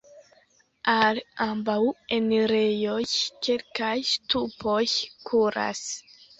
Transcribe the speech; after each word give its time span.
Al 0.93 1.19
ambaŭ 1.45 1.75
enirejoj 2.17 3.05
kelkaj 3.19 3.95
ŝtupoj 4.15 4.83
kuras. 5.31 5.89